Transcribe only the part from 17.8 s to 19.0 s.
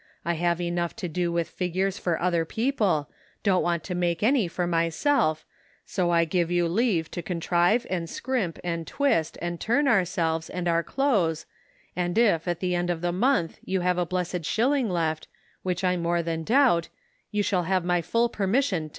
my full permission to 16 The Pocket Measure.